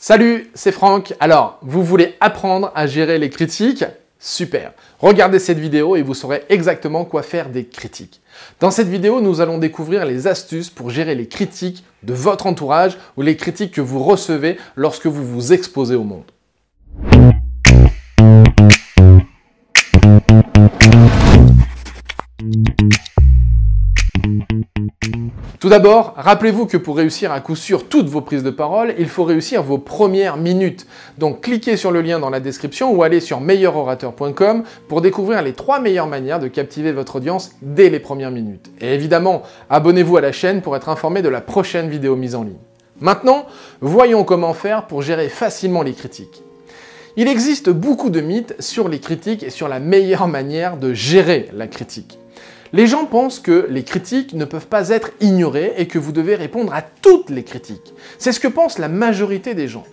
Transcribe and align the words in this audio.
Salut, 0.00 0.48
c'est 0.54 0.70
Franck. 0.70 1.14
Alors, 1.18 1.58
vous 1.60 1.82
voulez 1.82 2.14
apprendre 2.20 2.70
à 2.76 2.86
gérer 2.86 3.18
les 3.18 3.30
critiques? 3.30 3.84
Super. 4.20 4.72
Regardez 5.00 5.40
cette 5.40 5.58
vidéo 5.58 5.96
et 5.96 6.02
vous 6.02 6.14
saurez 6.14 6.44
exactement 6.50 7.04
quoi 7.04 7.24
faire 7.24 7.48
des 7.48 7.64
critiques. 7.64 8.20
Dans 8.60 8.70
cette 8.70 8.86
vidéo, 8.86 9.20
nous 9.20 9.40
allons 9.40 9.58
découvrir 9.58 10.04
les 10.04 10.28
astuces 10.28 10.70
pour 10.70 10.90
gérer 10.90 11.16
les 11.16 11.26
critiques 11.26 11.84
de 12.04 12.14
votre 12.14 12.46
entourage 12.46 12.96
ou 13.16 13.22
les 13.22 13.36
critiques 13.36 13.74
que 13.74 13.80
vous 13.80 14.00
recevez 14.00 14.56
lorsque 14.76 15.06
vous 15.06 15.26
vous 15.26 15.52
exposez 15.52 15.96
au 15.96 16.04
monde. 16.04 16.30
Tout 25.60 25.68
d'abord, 25.68 26.14
rappelez-vous 26.16 26.66
que 26.66 26.76
pour 26.76 26.96
réussir 26.96 27.32
à 27.32 27.40
coup 27.40 27.56
sûr 27.56 27.88
toutes 27.88 28.06
vos 28.06 28.20
prises 28.20 28.44
de 28.44 28.50
parole, 28.50 28.94
il 28.96 29.08
faut 29.08 29.24
réussir 29.24 29.60
vos 29.60 29.78
premières 29.78 30.36
minutes. 30.36 30.86
Donc 31.18 31.40
cliquez 31.40 31.76
sur 31.76 31.90
le 31.90 32.00
lien 32.00 32.20
dans 32.20 32.30
la 32.30 32.38
description 32.38 32.92
ou 32.92 33.02
allez 33.02 33.18
sur 33.18 33.40
meilleurorateur.com 33.40 34.62
pour 34.86 35.00
découvrir 35.00 35.42
les 35.42 35.54
trois 35.54 35.80
meilleures 35.80 36.06
manières 36.06 36.38
de 36.38 36.46
captiver 36.46 36.92
votre 36.92 37.16
audience 37.16 37.56
dès 37.60 37.90
les 37.90 37.98
premières 37.98 38.30
minutes. 38.30 38.70
Et 38.80 38.94
évidemment, 38.94 39.42
abonnez-vous 39.68 40.16
à 40.16 40.20
la 40.20 40.30
chaîne 40.30 40.62
pour 40.62 40.76
être 40.76 40.88
informé 40.88 41.22
de 41.22 41.28
la 41.28 41.40
prochaine 41.40 41.88
vidéo 41.88 42.14
mise 42.14 42.36
en 42.36 42.44
ligne. 42.44 42.54
Maintenant, 43.00 43.46
voyons 43.80 44.22
comment 44.22 44.54
faire 44.54 44.86
pour 44.86 45.02
gérer 45.02 45.28
facilement 45.28 45.82
les 45.82 45.92
critiques. 45.92 46.44
Il 47.16 47.26
existe 47.26 47.68
beaucoup 47.68 48.10
de 48.10 48.20
mythes 48.20 48.54
sur 48.60 48.88
les 48.88 49.00
critiques 49.00 49.42
et 49.42 49.50
sur 49.50 49.66
la 49.66 49.80
meilleure 49.80 50.28
manière 50.28 50.76
de 50.76 50.94
gérer 50.94 51.48
la 51.52 51.66
critique. 51.66 52.20
Les 52.72 52.86
gens 52.86 53.06
pensent 53.06 53.40
que 53.40 53.66
les 53.70 53.82
critiques 53.82 54.34
ne 54.34 54.44
peuvent 54.44 54.66
pas 54.66 54.90
être 54.90 55.10
ignorées 55.20 55.72
et 55.78 55.86
que 55.86 55.98
vous 55.98 56.12
devez 56.12 56.34
répondre 56.34 56.74
à 56.74 56.82
toutes 56.82 57.30
les 57.30 57.42
critiques. 57.42 57.94
C'est 58.18 58.32
ce 58.32 58.40
que 58.40 58.48
pense 58.48 58.78
la 58.78 58.88
majorité 58.88 59.54
des 59.54 59.68
gens. 59.68 59.84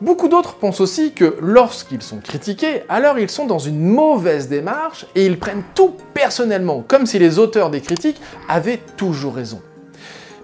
Beaucoup 0.00 0.28
d'autres 0.28 0.54
pensent 0.54 0.80
aussi 0.80 1.12
que 1.12 1.36
lorsqu'ils 1.40 2.02
sont 2.02 2.18
critiqués, 2.18 2.82
alors 2.88 3.18
ils 3.18 3.30
sont 3.30 3.46
dans 3.46 3.58
une 3.58 3.80
mauvaise 3.80 4.48
démarche 4.48 5.06
et 5.14 5.26
ils 5.26 5.38
prennent 5.38 5.64
tout 5.74 5.94
personnellement, 6.14 6.84
comme 6.86 7.06
si 7.06 7.18
les 7.18 7.38
auteurs 7.38 7.70
des 7.70 7.80
critiques 7.80 8.20
avaient 8.48 8.80
toujours 8.96 9.34
raison. 9.34 9.60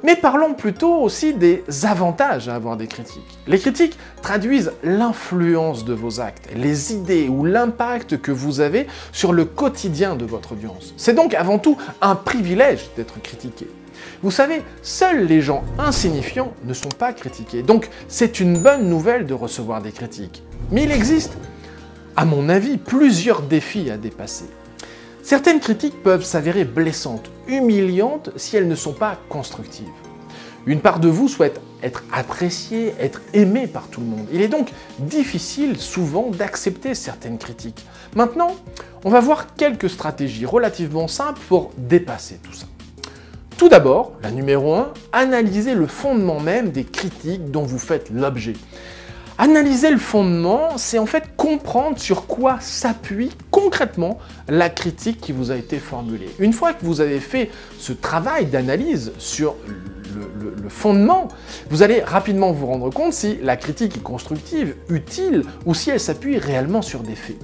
Mais 0.05 0.17
parlons 0.17 0.53
plutôt 0.53 0.97
aussi 0.97 1.33
des 1.33 1.65
avantages 1.85 2.51
à 2.51 2.55
avoir 2.55 2.77
des 2.77 2.87
critiques. 2.87 3.39
Les 3.47 3.59
critiques 3.59 3.99
traduisent 4.21 4.73
l'influence 4.83 5.87
de 5.87 5.95
vos 5.95 6.21
actes, 6.21 6.51
les 6.55 6.93
idées 6.93 7.27
ou 7.29 7.47
l'impact 7.47 8.21
que 8.21 8.31
vous 8.31 8.61
avez 8.61 8.87
sur 9.13 9.33
le 9.33 9.47
quotidien 9.47 10.15
de 10.15 10.27
votre 10.27 10.53
audience. 10.53 10.93
C'est 10.99 11.15
donc 11.15 11.33
avant 11.33 11.59
tout 11.59 11.79
un 12.03 12.17
privilège 12.17 12.91
d'être 12.99 13.21
critiqué. 13.23 13.67
Vous 14.23 14.31
savez, 14.31 14.63
seuls 14.83 15.25
les 15.25 15.41
gens 15.41 15.65
insignifiants 15.79 16.53
ne 16.65 16.75
sont 16.75 16.91
pas 16.91 17.15
critiqués, 17.15 17.63
donc 17.63 17.89
c'est 18.07 18.41
une 18.41 18.59
bonne 18.59 18.91
nouvelle 18.91 19.25
de 19.25 19.33
recevoir 19.33 19.81
des 19.81 19.93
critiques. 19.93 20.43
Mais 20.71 20.83
il 20.83 20.93
existe, 20.93 21.33
à 22.15 22.27
mon 22.27 22.51
avis, 22.51 22.77
plusieurs 22.77 23.41
défis 23.41 23.91
à 23.91 23.97
dépasser. 23.97 24.51
Certaines 25.25 25.61
critiques 25.61 26.03
peuvent 26.03 26.23
s'avérer 26.23 26.67
blessantes, 26.67 27.31
humiliantes 27.49 28.29
si 28.37 28.59
elles 28.59 28.69
ne 28.69 28.75
sont 28.75 28.93
pas 28.93 29.17
constructives. 29.31 29.89
Une 30.67 30.81
part 30.81 31.01
de 31.01 31.09
vous 31.09 31.29
souhaite 31.29 31.63
être 31.83 32.05
appréciée, 32.13 32.93
être 33.01 33.23
aimée 33.33 33.67
par 33.67 33.89
tout 33.89 34.03
le 34.03 34.07
monde. 34.07 34.27
Il 34.35 34.43
est 34.43 34.49
donc 34.49 34.71
difficile 34.99 35.79
souvent 35.79 36.31
d'accepter 36.31 36.95
certaines 36.95 37.39
critiques. 37.39 37.87
Maintenant, 38.15 38.55
on 39.03 39.09
va 39.09 39.21
voir 39.21 39.55
quelques 39.55 39.89
stratégies 39.89 40.45
relativement 40.45 41.09
simples 41.09 41.41
pour 41.49 41.73
dépasser 41.79 42.39
tout 42.43 42.53
ça. 42.53 42.67
Tout 43.57 43.71
d'abord, 43.71 44.13
la 44.23 44.31
numéro 44.31 44.75
1, 44.75 44.93
analysez 45.13 45.75
le 45.75 45.87
fondement 45.87 46.39
même 46.39 46.71
des 46.71 46.85
critiques 46.85 47.51
dont 47.51 47.63
vous 47.63 47.79
faites 47.79 48.11
l'objet. 48.11 48.57
Analyser 49.37 49.91
le 49.91 49.99
fondement, 49.99 50.79
c'est 50.79 50.99
en 50.99 51.07
fait 51.07 51.25
comprendre 51.37 51.99
sur 51.99 52.27
quoi 52.27 52.59
s'appuie 52.61 53.33
concrètement 53.51 54.19
la 54.49 54.71
critique 54.71 55.21
qui 55.21 55.33
vous 55.33 55.51
a 55.51 55.57
été 55.57 55.79
formulée. 55.79 56.31
Une 56.39 56.53
fois 56.53 56.73
que 56.73 56.85
vous 56.85 57.01
avez 57.01 57.19
fait 57.19 57.51
ce 57.79 57.93
travail 57.93 58.47
d'analyse 58.47 59.13
sur 59.19 59.57
le, 60.15 60.69
fondement, 60.69 61.27
vous 61.69 61.83
allez 61.83 62.01
rapidement 62.01 62.53
vous 62.53 62.67
rendre 62.67 62.91
compte 62.91 63.13
si 63.13 63.37
la 63.43 63.57
critique 63.57 63.97
est 63.97 64.03
constructive, 64.03 64.77
utile, 64.89 65.43
ou 65.67 65.75
si 65.75 65.91
elle 65.91 66.01
s'appuie 66.01 66.39
réellement 66.39 66.81
sur 66.81 67.01
des 67.01 67.17
faits. 67.17 67.37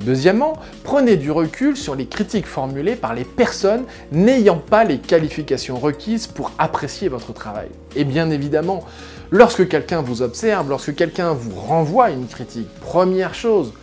Deuxièmement, 0.00 0.54
prenez 0.82 1.16
du 1.16 1.30
recul 1.30 1.76
sur 1.76 1.94
les 1.94 2.06
critiques 2.06 2.46
formulées 2.46 2.96
par 2.96 3.14
les 3.14 3.24
personnes 3.24 3.84
n'ayant 4.12 4.56
pas 4.56 4.84
les 4.84 4.98
qualifications 4.98 5.78
requises 5.78 6.26
pour 6.26 6.52
apprécier 6.58 7.08
votre 7.08 7.34
travail. 7.34 7.68
Et 7.96 8.04
bien 8.04 8.30
évidemment, 8.30 8.84
lorsque 9.30 9.68
quelqu'un 9.68 10.00
vous 10.00 10.22
observe, 10.22 10.70
lorsque 10.70 10.94
quelqu'un 10.94 11.34
vous 11.34 11.54
renvoie 11.54 12.10
une 12.10 12.26
critique, 12.26 12.68
première 12.80 13.34
chose, 13.34 13.74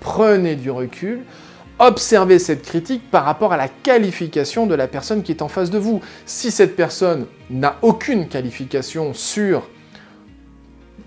prenez 0.00 0.54
du 0.54 0.70
recul, 0.70 1.20
observez 1.78 2.38
cette 2.38 2.62
critique 2.62 3.10
par 3.10 3.24
rapport 3.24 3.54
à 3.54 3.56
la 3.56 3.68
qualification 3.68 4.66
de 4.66 4.74
la 4.74 4.86
personne 4.86 5.22
qui 5.22 5.32
est 5.32 5.40
en 5.40 5.48
face 5.48 5.70
de 5.70 5.78
vous. 5.78 6.02
Si 6.26 6.50
cette 6.50 6.76
personne 6.76 7.24
n'a 7.48 7.76
aucune 7.80 8.28
qualification 8.28 9.14
sur 9.14 9.66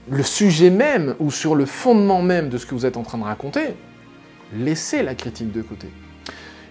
le 0.10 0.24
sujet 0.24 0.72
même 0.72 1.14
ou 1.20 1.30
sur 1.30 1.54
le 1.54 1.66
fondement 1.66 2.24
même 2.24 2.50
de 2.50 2.58
ce 2.58 2.66
que 2.66 2.74
vous 2.74 2.88
êtes 2.88 2.98
en 2.98 3.04
train 3.04 3.20
de 3.20 3.24
raconter, 3.24 3.76
laissez 4.58 5.04
la 5.04 5.16
critique 5.16 5.52
de 5.52 5.62
côté. 5.62 5.88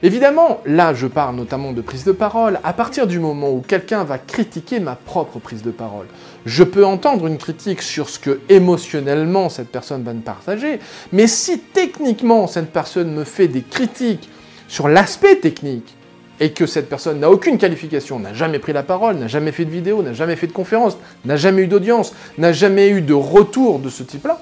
Évidemment, 0.03 0.61
là 0.65 0.95
je 0.95 1.07
parle 1.07 1.37
notamment 1.37 1.73
de 1.73 1.83
prise 1.83 2.05
de 2.05 2.13
parole, 2.13 2.59
à 2.65 2.73
partir 2.73 3.07
du 3.07 3.19
moment 3.19 3.51
où 3.51 3.61
quelqu'un 3.61 4.03
va 4.03 4.17
critiquer 4.17 4.81
ma 4.81 4.95
propre 4.97 5.39
prise 5.39 5.63
de 5.63 5.71
parole, 5.71 6.07
je 6.47 6.65
peux 6.65 6.87
entendre 6.87 7.27
une 7.27 7.37
critique 7.37 7.83
sur 7.83 8.09
ce 8.09 8.19
que 8.19 8.41
émotionnellement 8.49 9.51
cette 9.51 9.69
personne 9.69 10.03
va 10.03 10.15
me 10.15 10.23
partager, 10.23 10.81
mais 11.13 11.27
si 11.27 11.59
techniquement 11.59 12.47
cette 12.47 12.73
personne 12.73 13.13
me 13.13 13.25
fait 13.25 13.49
des 13.49 13.63
critiques 13.63 14.31
sur 14.69 14.89
l'aspect 14.89 15.37
technique, 15.37 15.97
et 16.41 16.53
que 16.53 16.67
cette 16.67 16.89
personne 16.89 17.21
n'a 17.21 17.31
aucune 17.31 17.59
qualification, 17.59 18.19
n'a 18.19 18.33
jamais 18.33 18.59
pris 18.59 18.73
la 18.73 18.83
parole, 18.83 19.17
n'a 19.17 19.29
jamais 19.29 19.53
fait 19.53 19.67
de 19.67 19.71
vidéo, 19.71 20.03
n'a 20.03 20.15
jamais 20.15 20.37
fait 20.37 20.47
de 20.47 20.53
conférence, 20.53 20.97
n'a 21.27 21.37
jamais 21.37 21.63
eu 21.63 21.67
d'audience, 21.67 22.15
n'a 22.39 22.53
jamais 22.53 22.89
eu 22.89 23.03
de 23.03 23.13
retour 23.13 23.79
de 23.79 23.91
ce 23.91 24.03
type-là, 24.03 24.41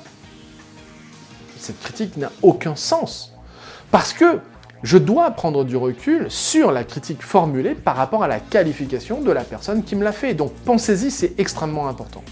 cette 1.68 1.80
critique 1.80 2.16
n'a 2.16 2.32
aucun 2.40 2.76
sens. 2.76 3.34
Parce 3.90 4.14
que 4.14 4.40
je 4.82 4.96
dois 4.96 5.30
prendre 5.32 5.64
du 5.64 5.76
recul 5.76 6.26
sur 6.30 6.72
la 6.72 6.82
critique 6.82 7.22
formulée 7.22 7.74
par 7.74 7.94
rapport 7.94 8.24
à 8.24 8.28
la 8.28 8.40
qualification 8.40 9.20
de 9.20 9.30
la 9.30 9.44
personne 9.44 9.82
qui 9.82 9.94
me 9.94 10.02
l'a 10.02 10.12
fait. 10.12 10.32
Donc 10.32 10.52
pensez-y, 10.64 11.10
c'est 11.10 11.38
extrêmement 11.38 11.86
important. 11.86 12.22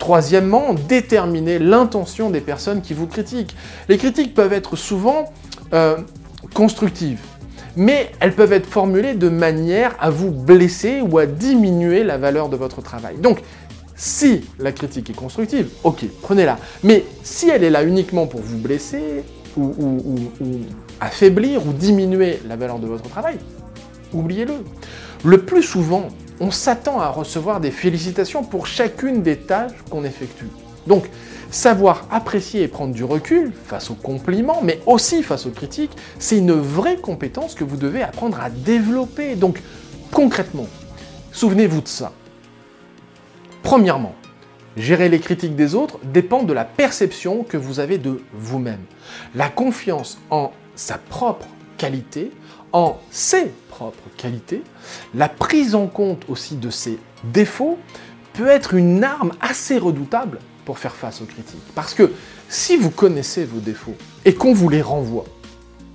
Troisièmement, 0.00 0.74
déterminer 0.74 1.60
l'intention 1.60 2.30
des 2.30 2.40
personnes 2.40 2.82
qui 2.82 2.94
vous 2.94 3.06
critiquent. 3.06 3.54
Les 3.88 3.96
critiques 3.96 4.34
peuvent 4.34 4.52
être 4.52 4.74
souvent 4.74 5.32
euh, 5.72 5.98
constructives, 6.52 7.20
mais 7.76 8.10
elles 8.18 8.34
peuvent 8.34 8.52
être 8.52 8.66
formulées 8.66 9.14
de 9.14 9.28
manière 9.28 9.94
à 10.00 10.10
vous 10.10 10.32
blesser 10.32 11.00
ou 11.00 11.18
à 11.18 11.26
diminuer 11.26 12.02
la 12.02 12.18
valeur 12.18 12.48
de 12.48 12.56
votre 12.56 12.82
travail. 12.82 13.18
Donc, 13.18 13.38
si 13.96 14.42
la 14.58 14.72
critique 14.72 15.10
est 15.10 15.14
constructive, 15.14 15.68
ok, 15.84 16.04
prenez-la. 16.22 16.58
Mais 16.82 17.04
si 17.22 17.48
elle 17.48 17.64
est 17.64 17.70
là 17.70 17.84
uniquement 17.84 18.26
pour 18.26 18.40
vous 18.40 18.58
blesser, 18.58 19.24
ou, 19.56 19.72
affaiblir, 21.00 21.66
ou 21.66 21.72
diminuer 21.72 22.40
la 22.48 22.56
valeur 22.56 22.78
de 22.78 22.86
votre 22.86 23.08
travail, 23.08 23.38
oubliez-le. 24.12 24.54
Le 25.24 25.42
plus 25.42 25.62
souvent, 25.62 26.08
on 26.40 26.50
s'attend 26.50 27.00
à 27.00 27.08
recevoir 27.08 27.60
des 27.60 27.70
félicitations 27.70 28.42
pour 28.42 28.66
chacune 28.66 29.22
des 29.22 29.36
tâches 29.36 29.72
qu'on 29.90 30.04
effectue. 30.04 30.48
Donc, 30.86 31.08
savoir 31.50 32.06
apprécier 32.10 32.62
et 32.62 32.68
prendre 32.68 32.92
du 32.92 33.04
recul 33.04 33.52
face 33.66 33.90
aux 33.90 33.94
compliments, 33.94 34.60
mais 34.62 34.80
aussi 34.86 35.22
face 35.22 35.46
aux 35.46 35.50
critiques, 35.50 35.92
c'est 36.18 36.38
une 36.38 36.52
vraie 36.52 36.96
compétence 36.96 37.54
que 37.54 37.64
vous 37.64 37.76
devez 37.76 38.02
apprendre 38.02 38.40
à 38.40 38.50
développer. 38.50 39.36
Donc, 39.36 39.62
concrètement, 40.10 40.66
souvenez-vous 41.32 41.80
de 41.80 41.88
ça. 41.88 42.12
Premièrement, 43.64 44.14
gérer 44.76 45.08
les 45.08 45.18
critiques 45.18 45.56
des 45.56 45.74
autres 45.74 45.98
dépend 46.04 46.42
de 46.42 46.52
la 46.52 46.66
perception 46.66 47.44
que 47.44 47.56
vous 47.56 47.80
avez 47.80 47.96
de 47.96 48.22
vous-même. 48.34 48.82
La 49.34 49.48
confiance 49.48 50.18
en 50.30 50.52
sa 50.76 50.98
propre 50.98 51.46
qualité, 51.78 52.30
en 52.72 52.98
ses 53.10 53.50
propres 53.70 54.10
qualités, 54.18 54.62
la 55.14 55.30
prise 55.30 55.74
en 55.74 55.86
compte 55.86 56.24
aussi 56.28 56.56
de 56.56 56.68
ses 56.68 56.98
défauts 57.24 57.78
peut 58.34 58.48
être 58.48 58.74
une 58.74 59.02
arme 59.02 59.32
assez 59.40 59.78
redoutable 59.78 60.40
pour 60.66 60.78
faire 60.78 60.94
face 60.94 61.22
aux 61.22 61.26
critiques. 61.26 61.64
Parce 61.74 61.94
que 61.94 62.12
si 62.50 62.76
vous 62.76 62.90
connaissez 62.90 63.46
vos 63.46 63.60
défauts 63.60 63.96
et 64.26 64.34
qu'on 64.34 64.52
vous 64.52 64.68
les 64.68 64.82
renvoie, 64.82 65.24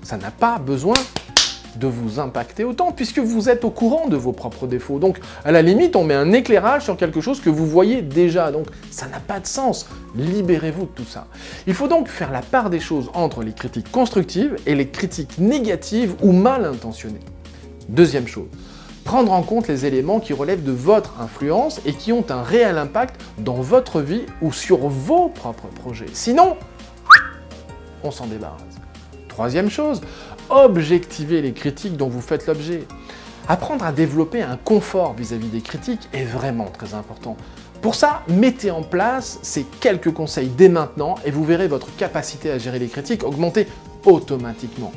ça 0.01 0.18
n'a 0.18 0.31
pas 0.31 0.57
besoin 0.57 0.98
de 1.75 1.88
vous 1.88 2.19
impacter 2.19 2.63
autant, 2.63 2.92
puisque 2.92 3.19
vous 3.19 3.50
êtes 3.50 3.63
au 3.63 3.69
courant 3.69 4.07
de 4.07 4.16
vos 4.16 4.31
propres 4.31 4.68
défauts. 4.68 5.00
Donc, 5.00 5.19
à 5.45 5.51
la 5.51 5.62
limite, 5.62 5.95
on 5.95 6.04
met 6.04 6.13
un 6.13 6.31
éclairage 6.31 6.83
sur 6.83 6.98
quelque 6.98 7.21
chose 7.21 7.42
que 7.42 7.50
vous 7.50 7.66
voyez 7.66 8.01
déjà. 8.01 8.51
Donc, 8.51 8.68
ça 8.92 9.07
n'a 9.07 9.19
pas 9.19 9.39
de 9.39 9.48
sens. 9.48 9.88
Libérez-vous 10.16 10.86
de 10.86 10.92
tout 10.95 11.06
ça. 11.06 11.27
Il 11.68 11.74
faut 11.74 11.88
donc 11.88 12.07
faire 12.07 12.31
la 12.31 12.42
part 12.42 12.69
des 12.69 12.80
choses 12.80 13.10
entre 13.13 13.44
les 13.44 13.54
critiques 13.54 13.92
constructives 13.92 14.56
et 14.66 14.75
les 14.75 14.89
critiques 14.89 15.38
négatives 15.38 16.16
ou 16.21 16.31
mal 16.31 16.66
intentionnées. 16.66 17.19
Deuxième 17.88 18.27
chose, 18.27 18.48
prendre 19.04 19.31
en 19.31 19.42
compte 19.42 19.68
les 19.68 19.86
éléments 19.86 20.19
qui 20.19 20.33
relèvent 20.33 20.63
de 20.63 20.72
votre 20.72 21.19
influence 21.19 21.81
et 21.86 21.94
qui 21.94 22.12
ont 22.13 22.25
un 22.30 22.44
réel 22.44 22.77
impact 22.77 23.19
dans 23.39 23.56
votre 23.56 24.01
vie 24.01 24.22
ou 24.42 24.51
sur 24.51 24.88
vos 24.88 25.30
propres 25.30 25.68
projets. 25.68 26.06
Sinon, 26.13 26.56
on 28.04 28.12
s'en 28.12 28.27
débarrasse. 28.27 28.62
Troisième 29.27 29.69
chose, 29.69 30.01
objectiver 30.50 31.42
les 31.42 31.54
critiques 31.54 31.98
dont 31.98 32.10
vous 32.10 32.22
faites 32.22 32.48
l'objet. 32.48 32.84
Apprendre 33.48 33.86
à 33.86 33.92
développer 33.92 34.42
un 34.42 34.57
confort 34.57 35.13
vis-à-vis 35.13 35.48
des 35.48 35.62
critiques 35.62 36.07
est 36.13 36.25
vraiment 36.25 36.66
très 36.66 36.94
important. 36.94 37.36
Pour 37.81 37.96
ça, 37.96 38.24
mettez 38.28 38.72
en 38.72 38.84
place 38.84 39.40
ces 39.42 39.63
quelques 39.80 40.13
conseils 40.13 40.50
dès 40.50 40.69
maintenant 40.69 41.16
et 41.25 41.31
vous 41.31 41.44
verrez 41.44 41.68
votre 41.68 41.96
capacité 41.96 42.51
à 42.51 42.57
gérer 42.57 42.78
les 42.78 42.88
critiques 42.88 43.24
augmenter 43.24 43.68
automatiquement. 44.06 44.92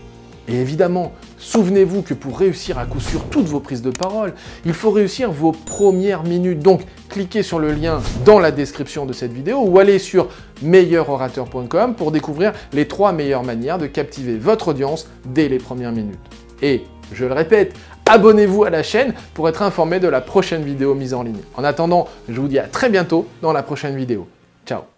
Et 0.48 0.60
évidemment, 0.60 1.12
souvenez-vous 1.38 2.02
que 2.02 2.14
pour 2.14 2.38
réussir 2.38 2.78
à 2.78 2.84
coup 2.84 3.00
sûr 3.00 3.24
toutes 3.30 3.46
vos 3.46 3.60
prises 3.60 3.82
de 3.82 3.90
parole, 3.90 4.34
il 4.64 4.72
faut 4.72 4.90
réussir 4.90 5.30
vos 5.30 5.52
premières 5.52 6.24
minutes. 6.24 6.58
Donc, 6.60 6.82
cliquez 7.08 7.42
sur 7.42 7.58
le 7.58 7.72
lien 7.72 8.00
dans 8.24 8.40
la 8.40 8.50
description 8.50 9.06
de 9.06 9.12
cette 9.12 9.32
vidéo 9.32 9.62
ou 9.64 9.78
allez 9.78 9.98
sur 9.98 10.28
meilleurorateur.com 10.62 11.94
pour 11.94 12.10
découvrir 12.10 12.52
les 12.72 12.88
trois 12.88 13.12
meilleures 13.12 13.44
manières 13.44 13.78
de 13.78 13.86
captiver 13.86 14.36
votre 14.36 14.68
audience 14.68 15.08
dès 15.24 15.48
les 15.48 15.58
premières 15.58 15.92
minutes. 15.92 16.18
Et, 16.60 16.82
je 17.12 17.24
le 17.24 17.34
répète, 17.34 17.74
abonnez-vous 18.06 18.64
à 18.64 18.70
la 18.70 18.82
chaîne 18.82 19.14
pour 19.34 19.48
être 19.48 19.62
informé 19.62 20.00
de 20.00 20.08
la 20.08 20.20
prochaine 20.20 20.62
vidéo 20.62 20.94
mise 20.94 21.14
en 21.14 21.22
ligne. 21.22 21.40
En 21.56 21.64
attendant, 21.64 22.08
je 22.28 22.40
vous 22.40 22.48
dis 22.48 22.58
à 22.58 22.66
très 22.66 22.88
bientôt 22.88 23.26
dans 23.42 23.52
la 23.52 23.62
prochaine 23.62 23.96
vidéo. 23.96 24.26
Ciao 24.66 24.91